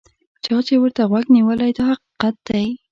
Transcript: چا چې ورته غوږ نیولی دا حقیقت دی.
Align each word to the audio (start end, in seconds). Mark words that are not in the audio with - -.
چا 0.43 0.55
چې 0.67 0.73
ورته 0.81 1.03
غوږ 1.09 1.25
نیولی 1.35 1.71
دا 1.77 1.83
حقیقت 1.93 2.35
دی. 2.47 2.65